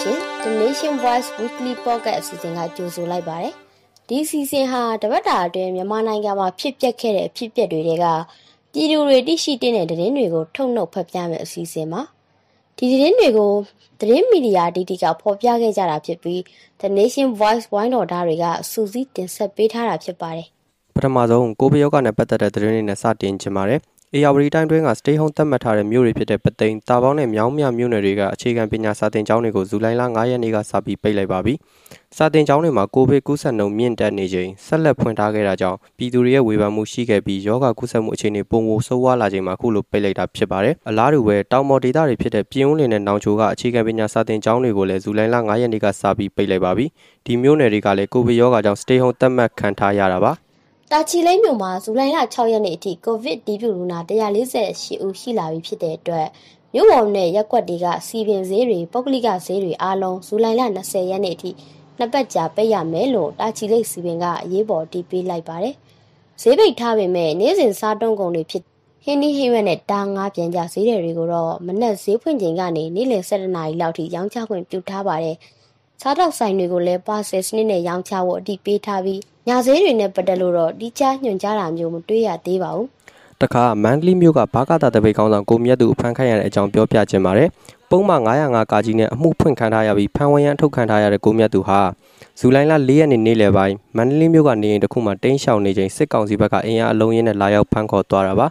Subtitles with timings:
[0.00, 3.52] ရှင် The Nation Voice Weekly Podcast အစီအစဉ်ကကြိုဆိုလိုက်ပါတယ်
[4.08, 8.06] ဒီအစီအစဉ်ဟာတပတ်တာအတွင်းမြန်မာနိုင်ငံမှာဖြစ်ပျက်ခဲ့တဲ့အဖြစ်အပျက်တွေက
[8.72, 12.00] ပြည်သူတွေသိရှိတဲ့သတင်းတွေကိုထုတ်နှုတ်ဖတ်ပြမယ်အစီအစဉ်ပါ
[12.76, 13.52] ဒီသတင်းတွေကို
[14.00, 16.40] သတင်းမီဒီယာဒီတီကဖော်ပြခဲ့ကြတာဖြစ်ပြီး
[16.80, 20.46] The Nation Voice ဝိုင်းတော်သားတွေကစူးစီးတင်ဆက်ပေးထားတာဖြစ်ပါတယ်
[20.94, 23.80] ပထမဆုံးကိုဗစ်ရောဂါနဲ့ပတ်သက်တဲ့သတင်းတွေနဲ့စတင်ကြပါမယ်
[24.14, 31.54] အေယာဝတီတိုင်းတွင်းက stay home သတ်မှတ်ထားတဲ့မြို့တွေဖြစ်တဲ့ပသိမ်တာပေါင်းနဲ့မြောင်းမြမြို့နယ်တွေကအခြေခံပညာစာသင်ကျောင်းတွေကိုဇူလိုင်လ9ရက်နေ့ကစပြီးပိတ်လိုက်ပါပြီ။
[32.16, 46.86] စာသင်ကျောင်းတွေမှာကိုဗစ်ကူးစက်နှုန်းမြင့်တက်နေချိန်ဆက်လက်ဖွင့်ထားခဲ့တာကြောင့်ပြည်သူတွေရဲ့ဝေဖန်မှုရှိခဲ့ပြီးယောဂကူးစက်မှုအခြေအနေပုံမဆိုးဝါးလာချိန်မှာအခုလိုပိတ်လိုက်တာဖြစ်ပါတယ်။အလားတူပဲတောင်ပေါ်ဒေသတွေဖြစ်တဲ့ပြင်းဦးလင်နဲ့နောင်ချိုကအခြေခံပညာစာသင်ကျောင်းတွေကိုလည်းဇူလိုင်လ9ရက်နေ့ကစပြီးပိတ်လိုက်ပါပြီ။
[47.26, 50.34] ဒီမြို့နယ်တွေကလည်းကိုဗစ်ရောဂါကြောင့် stay home သတ်မှတ်ခံထားရတာပါ။
[50.92, 53.98] တာချီလိမ့်မြို့မှာဇူလိုင်လ6ရက်နေ့အထိကိုဗစ်တည်ပြုလူနာ
[54.50, 56.28] 148ဦးရှိလာပြီဖြစ်တဲ့အတွက်
[56.74, 61.50] မြို့ပေါ်နဲ့ရက်ကွက်တွေကစီပင်ဈေးတွေပုဂ္ဂလိကဈေးတွေအားလုံးဇူလိုင်လ20ရက်နေ့အထိ
[61.98, 65.74] နှစ်ပတ်ကြာပိတ်ရမယ်လို့တာချီလိမ့်စီပင်ကအရေးပေါ်တီးပေးလိုက်ပါတယ်။
[66.42, 68.62] ဈေးပိတ်ထားပေမဲ့နေ့စဉ်စားတုံးကုန်တွေဖြစ်
[69.04, 75.36] ဟင်းနီးဟင်းရွက်နဲ့တာငါးပြန်ကြဈေးတွေကိုတော့မနက်ဈေးဖွင့်ချိန်ကနေနေ့လယ်7:00နာရီလောက်ထိရောင်းချခွင့်ပြုထားပါတယ်။
[76.00, 82.88] စားတော့ဆိုင်တွေကိုလည်းပါဆယ်စနစ်နဲ့ရောင်းချဖို့အတိပေးထားပြီး ညာဈေးတွေနဲ့ပတ်သက်လို့တော့ဒီချညွှန်ကြားတာမျိုးမတွေ့ရသေးပါဘူး
[83.40, 87.48] တခါမန္တလေးမြို့ကဘာကတာတပိတ်ကောင်းဆောင်ကိုမြတ်သူဖမ်းခိုင်းရတဲ့အကြောင်းပြောပြခြင်းပါတယ်
[87.90, 91.80] ပုံမှန်905ကာကြီးနဲ့အမှုဖွင့်ခံထားရပြီးဖမ်းဝရမ်းထုတ်ခံထားရတဲ့ကိုမြတ်သူဟာ
[92.38, 98.46] ဇူလိုင်လ4ရက်နေ့နေ့လယ်ပိုင်းမန္တလေးမြို့ကနေအိမ်တစ်ခုမှာတင်းရှောင်နေချိန်စစ်ကောင်စီဘက်ကအင်အားအလုံးရင်းနဲ့လာရောက်ဖမ်းခေါ်သွားတာပါ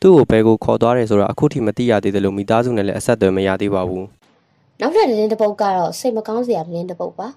[0.00, 4.06] သူ့ကိုဘယ်ကိုခေါ်သွားတယ်ဆိုတာအခုထိမသိရသေးတယ်လို့မိသားစုနဲ့လည်းအဆက်အသွယ်မရသေးပါဘူး
[4.80, 7.28] နောက်ထပ်သတင်းတစ်ပုဒ်ကတော့စိတ်မကောင်းစရာသတင်းတစ်ပုဒ်ပါ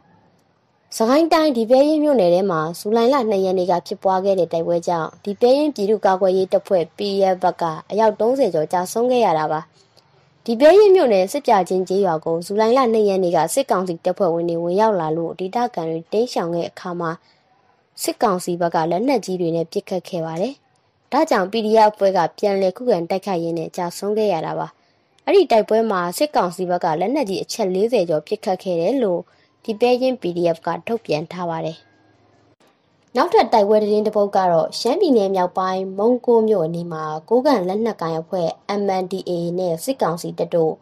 [0.99, 9.59] စကိုင်းတိုင်းဒီပဲရင်မြို့နယ်ထဲမှာဇူလိုင်လ2ရက်နေ့ကဖြစ်ပွားခဲ့တဲ့တိုက်ပွဲကြောင့်ဒီပဲရင်ပြည်သူ့ကာကွယ်ရေးတပ်ဖွဲ့ PF ဘက်ကအယောက်30ကျော်ကြာဆုံးခဲ့ရတာပါ
[10.45, 17.11] ဒီပဲရင်မြို့နယ်စစ်ပြချင်းကျေးရွာကိုဇူလိုင်လ2ရက်နေ့ကစစ်ကောင်စီတပ်ဖွဲ့ဝင်တွေဝင်ရောက်လာလို့ဒေသခံတွေတင်းရှောင်တဲ့အခါမှာ
[18.03, 20.53] စစ်ကောင်စီဘက်ကလက်နက်ကြီးတွေနဲ့ပစ်ခတ်ခဲ့ပါတယ်။
[21.11, 24.67] ဒါကြောင့် PDF အဖွဲ့ကပြန်လည်ခုခံတိုက်ခိုက်ရင်းနဲ့ကြာဆုံးခဲ့ရတာပါ။
[25.25, 29.21] အဲ့ဒီတိုက်ပွဲမှာစစ်ကောင်စီဘက်ကလက်နက်ကြီးအချက်40ကျော်ပစ်ခတ်ခဲ့တယ်လို့
[29.67, 31.77] ဒီပဲရင် PDF ကထုတ်ပြန်ထားပါတယ်။
[33.15, 38.47] နောက်ထပ်တိုက်ပွဲသတင်းတစ်ပုဒ်ကတော့ရှမ်းပြည်နယ်မြောက်ပိုင်းမုံကိုမြို့အနီးမှာကိုကန့်လက်နက်ကိုင်အဖွဲ့
[38.79, 40.73] MNDAA နဲ့စစ်ကောင်စီတပ်တို့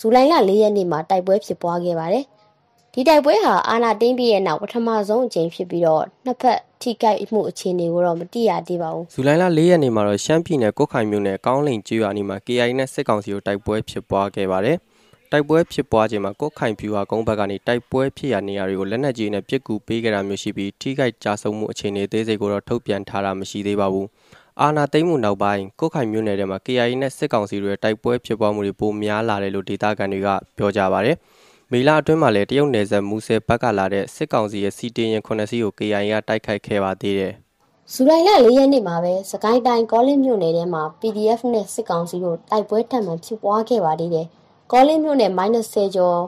[0.00, 2.24] ဇူလိုင်လ၄ရက်နေ့မှာတိုက်ပွဲဖြစ်ပွားခဲ့ပါတယ်။
[2.94, 14.76] ဒီတိုက်ပွဲဟာအာဏာသိမ်းပြီးတဲ့နောက်ပထမဆုံးအကြိမ်ဖြစ်ပြီးတော့နှစ်ဖက်ထိခိုက်မှုအခြေအနေကိုတော့မသိရသေးပါဘူး။ဇူလိုင်လ၄ရက်နေ့မှာတော့ရှမ်းပြည်နယ်ကုတ်ခိုင်မြို့နယ်ကောင်းလိန်ကျွော်အနီးမှာ KI နဲ့စစ်ကောင်စီတို့တိုက်ပွဲဖြစ်ပွားခဲ့ပါတယ်။
[15.32, 24.06] တိုက်ပွဲဖြစ်ပွားချိန်မှာကော့ခိုင်ဖြူဟာကုန်းဘက်ကနေတိုက်ပွဲဖြစ်ရာနေရာတွေကိုလက်နက်ကြီးနဲ့ပစ်ကူပေးခဲ့တာမျိုးရှိပြီးထိခိုက်ကြဆုံးမှုအခြေအနေသေးစိတ်ကိုတော့ထုတ်ပြန်ထားတာမရှိသေးပါဘူး။
[24.60, 31.12] အာနာသိမ့်မှုနောက်ပိုင်းကော့ခိုင်မြို့နယ်ထဲမှာ KIA နဲ့စစ်ကောင်စီတွေတိုက်ပွဲဖြစ်ပွားမှုတွေပိုများလာတယ်လို့ဒေသခံတွေကပြောကြပါဗျ။
[31.72, 37.32] မေလအတွင်းမှာလည်းတရုတ်နယ်စပ်မူဆယ်ဘက်ကလာတဲ့စစ်ကောင်စီရဲ့စီတင်ရင်9စီးကို KIA ကတိုက်ခိုက်ခဲ့ပါသေးတယ်။
[37.92, 44.28] ဇူလိုင်လ၄ရက်နေ့မှာပဲစကိုင်းတိုင်းကောလင်းမြို့နယ်ထဲမှာ PDF နဲ့စစ်ကောင်စီတို့တိုက်ပွဲထပ်မံဖြစ်ပွားခဲ့ပါသေးတယ်။
[44.72, 46.18] ကောလင်းမြို့နယ် -30 ကျော်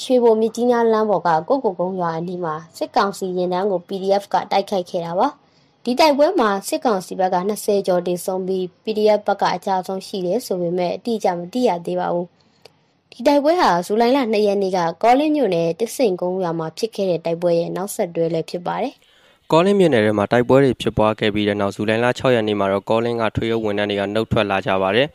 [0.00, 5.28] ရွှေဘုံမြကြီးနားလမ်းပေါ်ကကုတ်ကုတ်ကုန်းရွာအနီးမှာစစ်ကောင်စီရင်တန်းကို PDF ကတိုက်ခိုက်ခဲ့တာပါ
[5.84, 12.26] ဒီတိုက်ပွဲမှာစစ်ကောင်စီဘက်က20ကျော်တင်ဆုံးပြီး PDF ဘက်ကအကြဆုံးရှိတယ်ဆိုပေမဲ့အတိအကျမသိရသေးပါဘူး
[13.12, 18.94] ဒီတိုက်ပွဲဟာဇူလိုင်လ2ရက်နေ့ကကောလင်းမြို့နယ်တစ္ဆိန်ကုန်းရွာမှာဖြစ်ခဲ့တဲ့တိုက်ပွဲရဲ့နောက်ဆက်တွဲလည်းဖြစ်ပါတယ်
[19.52, 25.08] ကောလင်းမြို့နယ်ထဲမှာတိုက်ပွဲတွေဖြစ်ပွားခဲ့ပြီးတဲ့နောက်ဇူလိုင်လ6ရက်နေ့မှာတော့ကောလင်းကထွေအုပ်ဝန်ထမ်းတွေကနှုတ်ထွက်လာကြပါတယ်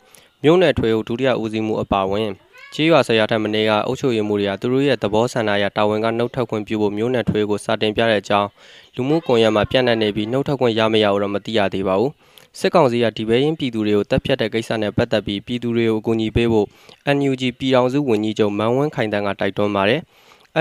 [0.44, 2.30] မြို့နယ်ထွေအုပ်ဒုတိယဦးစီးမှုအပါအဝင်
[2.78, 8.48] ကြေးရွာဆရာထက်မနေ့ကအုပ်ချုပ်ရေးမှုတွေကသူတို့ရဲ့သဘောဆန္ဒအရတာဝန်ကနှုတ်ထွက်ခွင့်ပြုဖို့မျိုးနယ်ထွေးကိုစာတင်ပြတဲ့အကြောင်း
[8.96, 12.12] လူမှုကွန်ရက်မှာပြန့်နှံ့နေပြီးနှုတ်ထွက်ခွင့်ရမရတော့မသိရသေးပါဘူး
[12.58, 16.66] စစ်ကောင်စီကဒီဘဲရင်ပြည်သူတွေကိုတပ်ဖြတ်တဲ့ကိစ္စနဲ့ပတ်သက်ပြီးပြည်သူတွေကိုအကူအညီပေးဖို့
[17.16, 20.00] NUG ပြည်ထောင်စုဝန်ကြီးချုပ်မန်ဝင်းခိုင်တန်းကတိုက်တွန်းပါတယ်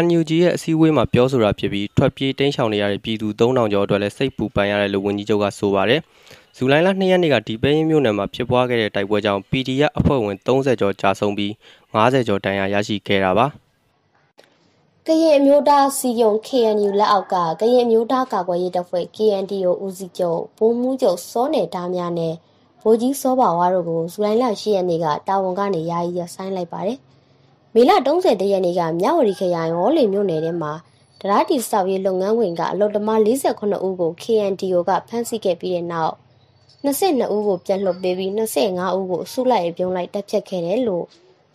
[0.06, 6.02] NUG ရဲ့အစည်းအဝေးမှာပြောဆိုတာဖြစ်ပြီးထွက်ပြေးတင်းရှောင်နေရတဲ့ပြည်သူ3000ကျော်အတွက်လည်းစိတ်ပူပန်ရတယ်လို့ဝန်ကြီးချုပ်ကဆိုပါတယ်။
[6.58, 11.52] ဇူလိုင်လ2ရက်နေ့ကဒီပဲရင်မြို့နယ်မှာဖြစ်ပွားခဲ့တဲ့တိုက်ပွဲကြောင့် PDF အဖွဲ့ဝင်30ကျော်ကြာဆုံးပြီး
[11.94, 13.46] 90ကျော်ဒဏ်ရာရရှိခဲ့တာပါ
[15.08, 22.34] ကရင်အမျိုးသားစီယုံ KNU လက်အောက်ကကရင်အမျိုးသားကာကွယ်ရေးတပ်ဖွဲ့ KNDO ဦးစီးချုပ်ဘုံမှုချုပ်စောနယ်သားများနဲ့
[22.82, 26.98] ဗိုလ်ကြီးစောပါဝါတို့ကိုဇူလိုင်လ10ရက်နေ့ကတာဝန်ကနေယာယီရဆိုင်းလိုက်ပါတယ်။
[27.74, 30.74] မေလ30ရက်နေ့ကမြဝတီခရိုင်ဝေါ်လီမြို့နယ်ထဲမှာ
[31.22, 33.10] တရားတီစောက်ရေးလုပ်ငန်းဝင်ကအလုတ္တမ
[33.50, 36.16] 48ဦးကို KNDO ကဖမ်းဆီးခဲ့ပြီးတဲ့နောက်
[36.86, 41.06] 22ဦးကိုပြန်လွှတ်ပေးပြီး25ဦးကိုအစုလိုက်ပြုံးလိုက်တပ်ဖြတ်ခဲ့တယ်လို့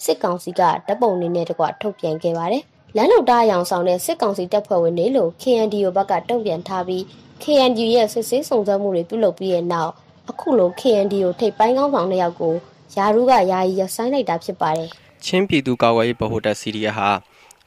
[0.05, 2.63] စစ်ကောင်စီကတပ်ပုံနေနဲ့တကွထုတ်ပြန်ခဲ့ပါတယ်။
[2.97, 7.03] လမ်းလုံတားရောင်ဆောင်တဲ့စစ်ကောင်စီတပ်ဖွဲ့ဝင်တွေလို့ KNDO ဘက်ကတုံ့ပြန်ထားပြီး
[7.43, 9.93] KNDO ရဲ့စစ်ဆေးစုံစမ်းမှုတွေပြုလုပ်ပြီးတဲ့နောက်
[10.31, 12.55] အခုလို KNDO ထိပ်ပိုင်းကောင်းဆောင်တစ်ယောက်ကို
[12.97, 14.89] ယာရုကယာယီရဆိုင်လိုက်တာဖြစ်ပါတယ်။
[15.25, 17.11] ချင်းပြည်သူကာကွယ်ရေးဗဟိုတပ် CDF ဟာ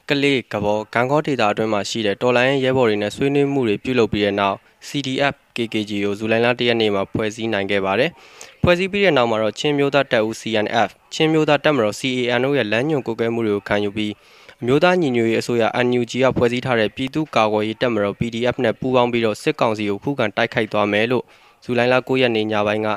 [0.08, 4.56] ကလေးကဘောဂန်ကောဒေတာအတွင်းမှာရှိတဲ့တော်လိုင်းရဲဘော်တွေနဲ့ဆွေးနွေးမှုတွေပြုလုပ်ပြီးတဲ့နောက်
[4.88, 8.10] CDF KKG ကိုဇူလိုင်လ၁ရက်နေ့မှာဖွဲ့စည်းနိုင်ခဲ့ပါတယ်။
[8.62, 14.12] ဖွဲ့စည်းပြီးတဲ့နောက်မှာတော့ချင်းမျိုးသားတပ်ဦး CNF ချင်းမျိုးသားတပ်မတော် CAN တို့ရဲ့လမ်းညွှန်ကိုကဲမှုတွေကိုခံယူပြီး
[14.60, 21.24] အမျိုးသားညီညွတ်ရေးအစိုးရ NUG ကဖွဲ့စည်းထားတဲ့ပြည်သူ့ကာကွယ်ရေးတပ်မတော် PDF နဲ့ပူးပေါင်းပြီးတော့စစ်ကောင်စီကိုခုခံတိုက်ခိုက်သွားမယ်လို့
[21.64, 22.88] ဇူလိုင်လ9ရက်နေ့ညပိုင်းက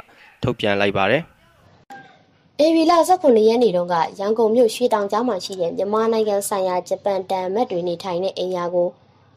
[0.44, 1.24] ထုတ်ပြန်လိုက်ပါတယ်။
[2.60, 8.88] အေဗီလာ19ရက်နေ့တုန်းကရန်ကုန်မြို့ရွှေတောင်ကျောင်းမှာရှိတဲ့မြန်မာနိုင်ငံဆိုင်ရာဂျပန်တန်မတ်တွေနေထိုင်တဲ့အိမ်ယာကို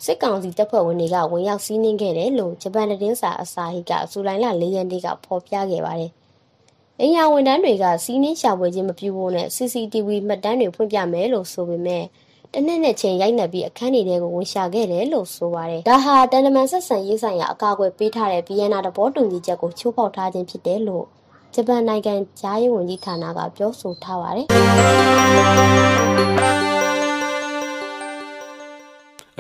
[0.05, 6.11] စစ်ကောင်စီတပ်ဖွဲ့ဝင်တွေကဝင်ရောက်စီးနင်းခဲ့တယ်လို့ဂျပန်သတင်းစာအစာဟိကဇူလိုင်လ၄ရက်နေ့ကဖော်ပြခဲ့ပါတယ်။
[7.01, 12.05] အိမ်ယာဝန်ထမ်းတွေကစီးနင်းရှာဖွေခြင်းမပြုဖို့နဲ့ CCTV မှတ်တမ်းတွေဖွင့်ပြမယ်လို့ဆိုပေမဲ့
[12.53, 21.05] တနက်နဲ့ချိန်ရိုက်နှက်ပြီးအခန်းတွေကိုဝင်ရှာခဲ့တယ်လို့ဆိုပါတယ်။ဒါဟာတန်တမန်ဆက်ဆံရေးဆိုင်ရာအကာအကွယ်ပေးထားတဲ့ BNN တဘောတူညီချက်ကိုချိုးဖောက်ထားခြင်းဖြစ်တယ်လို့
[21.55, 24.47] ဂျပန်နိုင်ငံဂျားရေးဝန်ကြီးဌာနကပြောဆိုထားပါတယ်။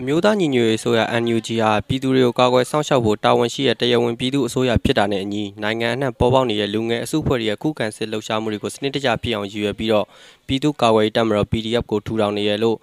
[0.02, 10.06] အမျိုးသားညီညွတ်ရေးဆိုရ NUG ဟာပြည်သူတွေကိုကာကွယ်စောင့်ရှောက်ဖို့တာဝန်ရှိတဲ့တရားဝင်ပြည်သူအစိုးရဖြစ်တာနဲ့အညီနိုင်ငံအနှံ့ပေါ်ပေါက်နေတဲ့လူငယ်အစုအဖွဲ့တွေရဲ့ခုခံစစ်လှုပ်ရှားမှုတွေကိုစနစ်တကျဖြစ်အောင်ရည်ရွယ်ပြီးတော့
[10.46, 12.76] ပြည်သူ့ကာကွယ်ရေးတပ်မတော် PDF ကိုထူထောင်နေရလို့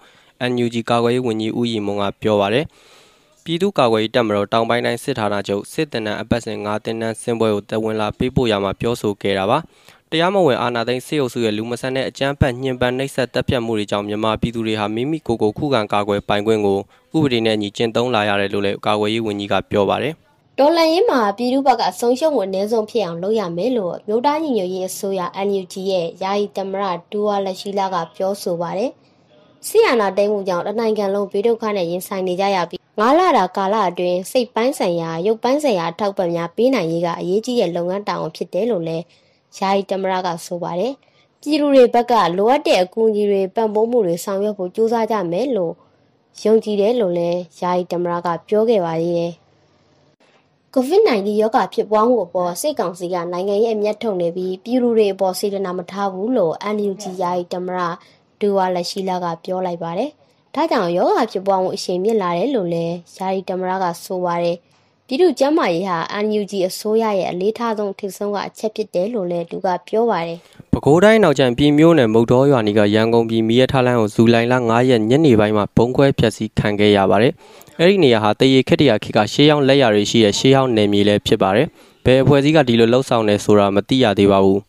[0.50, 2.64] NUG ကာကွယ်ရေးဝန်ကြီးဦးရီမွန်ကပြောပါတယ်။
[3.44, 9.58] ပြည်သူ့ကာကွယ်ရေးတပ်မတော်တောင်ပိုင်းတိုင်းစစ်ဌာနချုပ်စစ်တပ်နံအပတ်စဉ်9တင်းတန်းစင်ပွဲကိုတဝန်လာပေးပို့ရမှာပြောဆိုခဲ့တာပါ
[10.12, 16.78] တရားမဝင်အာဏာသိမ်းစစ်အုပ်စုရဲ့လူမဆန်တဲ့အကြမ်းဖက်ညှဉ်းပန်းနှိပ်စက်တပ်ဖြတ်မှုတွေကြောင့်မြန်မာပြည်သူတွေဟာမိမိကိုယ်ကိုခုခံကာကွယ်ပိုင်ခွင့်ကို
[17.16, 20.14] ဥပဒေနဲ့ညီကျင့်သုံးလာရတယ်လို့လည်းကာကွယ်ရေးဝန်ကြီးကပြောပါတယ်
[20.58, 28.90] တော်လန်ရင်မှာပြည်သူ့ဘက်ကဆုံးရှုံးဝင်နေဆုံးဖြစ်အောင်လုပ်ရမယ်လို့မြို့သားညီညွတ်ရေးအစိုးရ NUG ရဲ့ယာယီသမရဒူဝါလက်ရှိလာကပြောဆိုပါတယ်။
[29.66, 39.04] ဆီယနာတိမ်မှုကြောင့်တနိုင်ငံလုံးပြည်ဒုက္ခနဲ့ရင်ဆိုင်နေကြရပြီးငါးလတာကာလအတွင်းစိတ်ပိုင်းဆိုင်ရာရုပ်ပိုင်းဆိုင်ရာအထောက်ပံ့များပေးနိုင်ရေးကအရေးကြီးတဲ့လုပ်ငန်းတာဝန်ဖြစ်တယ်လို့လည်း
[39.56, 40.94] ယာယီတမရကဆိုပါတယ်။
[41.40, 45.74] ပြည်သူတွေဘက်ကလိုအပ်တဲ့အကူအညီတွေပံ့ပိုးမှုတွေဆောင်ရွက်ဖို့ကြိုးစားကြမယ်လို့
[46.44, 49.32] ယုံကြည်တယ်လို့လည်းယာယီတမရကပြောခဲ့ပါသေးတယ်။
[50.74, 57.80] COVID-19 ရောဂါဖြစ်ပွားမှုအပေါ်စိတ်ကောင်စီကနိုင်ငံရဲ့အမျက်ထုတ်နေပြီးပြည်သူတွေအပေါ်စေတနာမထားဘူးလို့ NUG ယာယီတမရ
[58.40, 60.10] ဒူဝါလက်ရှိလာကပြောလိုက်ပါတယ်။
[60.54, 64.56] ဒါကြောင့်ယောဂဖြစ်ပွားမှုအရှိန်မြင့်လာတယ်လို့လည်းယာယီတမရကဆိုပါတယ်
[65.10, 70.38] ပြည်သူ့ကျန်းမာရေးဟာ NUG အစိုးရရဲ့အလေးထားဆုံးထိဆုံးကအချက်ဖြစ်တယ်လို့လည်းသူကပြောပါတယ်။
[70.72, 77.32] ပဲခူးတိုင်းနောက်ကျန်ပြည်မျိုးနယ်မုတ်တော်ရွာနီကရန်ကုန်ပြည်မီးရထားလမ်းကိုဇူလိုင်လ9ရက်ညနေပိုင်းမှာဘုံခွဲဖျက်ဆီးခံခဲ့ရပါတယ်။
[77.78, 81.66] အဲ့ဒီနေရာဟာတရေခက်တရခေတ်ကရှေးဟောင်းလက်ရာတွေရှိတဲ့ရှေးဟောင်းနယ်မြေလည်းဖြစ်ပါတယ်။
[82.04, 84.60] ဘယ်အဖွဲ့အစည်းကဒီလိုလှုပ်ဆောင်နေဆိုတာမသိရသေးပါဘူး။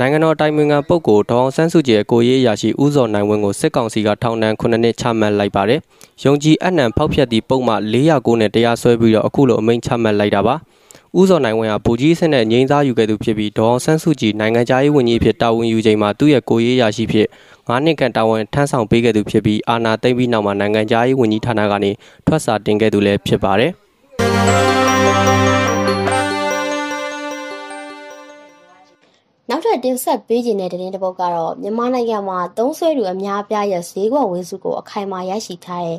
[0.00, 5.80] နိုင်ငံတော်တိုင်ပင်ခံပုဂ္ဂိုလ်ဒေါအောင်ဆန်းစုကြည်ရဲ့ကိုရေးအရာရှိဦးစောနိုင်ဝင်းကိုစစ်ကောင်စီကထောင်ဒဏ်9နှစ်ချမှတ်လိုက်ပါတယ်။
[6.24, 10.54] ယုံကြည်အနှံဖောက်ဖျက်သည့်ပုံမှ409နဲ့တရားစွဲပြီးတော့အခုလိုအမိန့်ချမှတ်လိုက်တာပါ။
[11.18, 17.26] ဦးစောနိုင်ဝင်းဟာဗိုလ်ကြီးစစ်နဲ့ငိမ့်သားယူခဲ့သူဖြစ်ပြီးဒေါအောင်ဆန်းစုကြည်နိုင်ငံခြားရေးဝန်ကြီးဖြစ်တာဝန်ယူချိန်မှာသူ့ရဲ့ကိုရေးအရာရှိဖြစ်
[17.68, 21.90] 9နှစ်ခန့်တာဝန်ထမ်းဆောင်ပေးခဲ့သူဖြစ်ပြီးအာဏာသိမ်းပြီးနောက်မှာနိုင်ငံခြားရေးဝန်ကြီးဌာနကနေ
[22.26, 23.72] ထွက်စာတင်ခဲ့သူလည်းဖြစ်ပါတယ်။
[29.50, 35.98] နောက်ထပ်တင်ဆက်ပေးခြင်းတဲ့တင်တစ်ပုဒ်ကတော့မြန်မာနိုင်ငံမှာသုံးဆွဲသူအများပြားရဲ့ဈေးကွက်ဝေစုကိုအခိုင်အမာရရှိထားတဲ့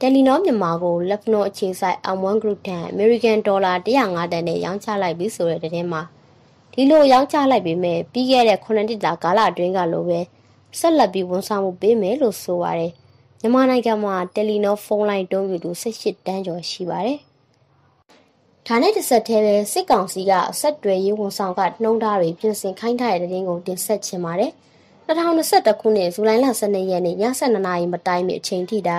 [0.00, 6.02] တယ်လီနောမြန်မာကိုလက်ဖနိုအခြေဆိုင် M1 Group ထံ American Dollar 105တန်နဲ့ရောင်းချလိုက်ပြီးဆိုတဲ့တဲ့မှာ
[6.72, 10.20] ဒီလိုရောင်းချလိုက်ပေမဲ့ပြီးခဲ့တဲ့9နှစ်တာကာလအတွင်းကလိုပဲ
[10.78, 12.92] ဆက်လက်ပြီးဝန်ဆောင်မှုပေးမယ်လို့ဆိုပါတယ်
[13.40, 17.18] မြန်မာနိုင်ငံမှာတယ်လီနောဖုန်းလိုင်းတုံးယူသူ18တန်းကျော်ရှိပါတယ်
[18.68, 24.52] ဒါနဲ့တစ်ဆက်တည်းပဲစစ်ကောင်စီကအဆက်တွေရေးဝန်ဆောင်ကနှုံးသားတွေပြင်ဆင်ခိုင်းထားတဲ့တဲ့င်းကိုတင်ဆက်ချင်ပါတယ်။
[25.08, 28.98] 2021ခုနှစ်ဇူလိုင်လ12ရက်နေ့ည7:00နာရီမတိုင်မီအချိန်ထိဒါ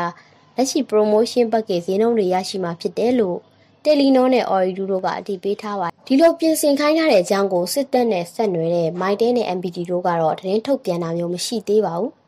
[0.56, 3.38] လက်ရှိ promotion package ဈေးနှုန်းတွေရရှိမှာဖြစ်တယ်လို့
[3.84, 12.12] တယ်လီနိုနဲ့ Oridu တို့ကအတည်ပြုထားပါဒီလိုပြင်ဆင်ခိုင်းထားတဲ့အကြောင်းကိုစစ်တပ်နဲ့ဆက်နွယ်တဲ့ Mytel နဲ့ MPT တို့ကတော့သတင်းထုတ်ပြန်တာမျိုးမရှိသေးပါဘူး။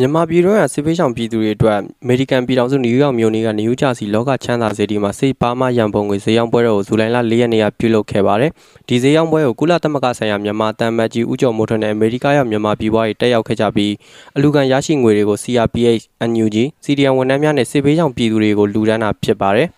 [0.00, 8.50] မြန်မာပြည်တွင်းကစစ်ပေးဆောင်ပြည်သူတွေအတွက်အမေရိကန်ပြည်ထောင်စုနယူးယောက်မြို့နေကနယူးဂျာစီလောကချမ်းသာစေတီမှာစိတ်ပါမရန်ပုံငွေဈေးရောင်းပွဲတော်ကိုဇူလိုင်လ၄ရက်နေ့ကပြုလုပ်ခဲ့ပါတယ်။
[8.88, 13.92] ဒီဈေးရောင်းပွဲကိုကုလသမဂ္ဂဆိုင်ရာမြန်မာတန်မတ်ကြီးဦးကျော်မိုးထွန်းနဲ့အမေရိကရောက်မြန်မာပြည်ပွားရေးတက်ရောက်ခဲ့ကြပြီး
[14.36, 19.68] အလူခံရရှိငွေတွေကို CRPH, NUG, CDN ဝန်ထမ်းများနဲ့စစ်ပေးဆောင်ပြည်သူတွေကိုလူဒန်းတာဖြစ်ပါတယ်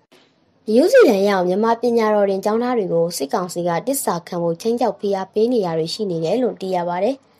[0.74, 7.16] ။ယူဇီလန်ရောက်မြန်မာပညာတော်တင်ကျောင်းသားတွေကိုစစ်ကောင်စီကတစ္ဆာခံဖို့ချင်းကြောက်ဖိအားပေးနေရတွေရှိနေတယ်လို့သိရပါတယ်။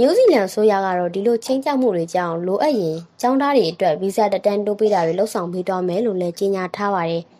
[0.02, 7.24] ယူးဇီလန်ဆိုရကတော့ဒီလိုချင်းကြောက်မှုတွေကြောင့်လိုအပ်ရင်ចောင်းသားတွေအတွက်ဗီဇတက်တန်းတိုးပေးတာတွေလှုပ်ဆောင်ပေးသွားမယ်လို့လည်းကြေညာထားပါတယ်။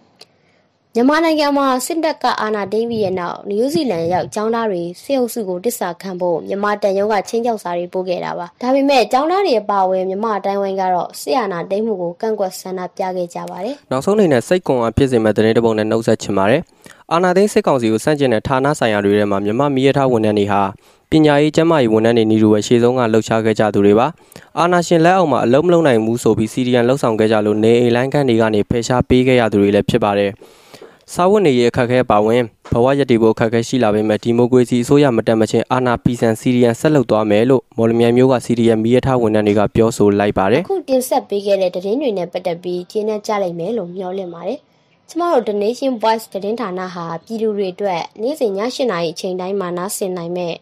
[0.95, 16.63] မြန်မာနိုင်ငံမှာစစ်တပ်ကအာဏာသိမ်းပြီးရဲ့နောက်နယူးဇီလန်ရောက်ចောင်းသားတွေစစ်အုပ်စုကိုတစ္ဆာခံဖို့မြန်မာတန်ရုံးကချင်းကြောက်စာတွေပို့ခဲ့တာပါ။ဒါပေမဲ့ចောင်းသားတွေအပါအဝင်မြန်မာအတိုင်းဝိုင်းကတော့စစ်အာဏာသိမ်းမှုကိုကန့်ကွက်ဆန္ဒပြခဲ့ကြပါတယ်။နောက်ဆုံးအနေနဲ့စိတ်ကွန်အားဖြစ်စေမဲ့တဲ့တဲ့ပုံနဲ့နှုတ်ဆက်ချင်ပါတယ်။
[17.13, 20.63] အာနာသိန်းစစ်ကောင်စီကိုစန့်ကျင်တဲ့ဌာနဆိုင်ရာတွေထဲမှာမြန်မာမီးရထားဝန်ထမ်းတွေဟာ
[21.14, 24.08] ပညာရေးကျန်းမာရေးဝန်ထမ်းတွေနေလူပဲရှေ့ဆုံးကလှုပ်ရှားခဲ့ကြသူတွေပါ
[24.60, 30.32] အာနာရှင်လက်အောက်မှာအလုံးမလုံးနိုင်ဘူးဆိုပြီးစီဒီယန်လှုပ်ဆောင်ခဲ့ကြလို့နေအိမ်လိုင်းခန့်တွေကနေဖယ်ရှားပေးခဲ့ရသူတွေလည်းဖြစ်ပါတယ်
[31.14, 32.42] စာဝတ်နေရေးအခက်အခဲပါဝင်
[32.72, 44.60] ဘဝရည်တည်ဖို့အခက်အခဲရှိလာပေမဲ့ဒီမိုကရေစီအစိုးရမတက်မချင်းအာနာပီဆန်စီရီယန်ဆက်လုပ်သွားမယ်လို့မော်လမြိုင်မျိုးကစီရီယန်မီးရထားဝန်ထမ်းတွေကပြောဆိုလိုက်ပါတယ်အခုတင်ဆက်ပေးခဲ့တဲ့သတင်းတွေနဲ့ပတ်သက်ပြီးကျင်းနဲ့ကြလိုက်မယ်လို့မျှော်လင့်ပါတယ်
[45.10, 50.56] ကျမတို့ The Nation Voice သတင်းဌာနဟာပြည်သူတွေအတွက်နေ့စဉ်ည7:00နာရီအချိန်တိုင်းမှာနားဆင်နိုင်မဲ့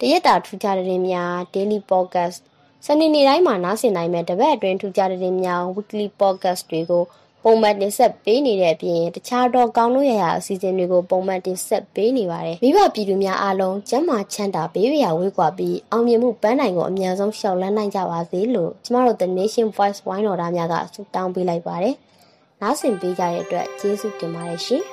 [0.00, 2.38] တရက်တာထူးခြားတဲ့သတင်းများ Daily Podcast
[2.86, 7.02] စနေနေ့တိုင်းမှာနားဆင်နိုင်မဲ့တပတ်အတွင်းထူးခြားတဲ့သတင်းများ Weekly Podcast တွေကို
[7.42, 21.94] ပုံမှန်တင်ဆက်ပေးနေတဲ့အပြင်တခြားတော့ကောင်းလို့ရရအစီအစဉ်တွေကိုပုံမှန်တင်ဆက်ပေးနေပါတယ်မိဘပြည်သူများအားလုံးကျန်းမာချမ်းသာဘေးရဝေးကွာပြီးအောင်မြင်မှုပန်းနိုင်ကိုအများဆုံးရှောက်လန်းနိုင်ကြပါစေလို့ကျမတို့ The Nation Voice ဝိုင်းတော်သားများကဆုတောင်းပေးလိုက်ပါတယ်
[22.60, 24.84] နားဆင်ပေးကြတဲ့အတွက်ကျေးဇူးတင်ပါတယ်ရှင်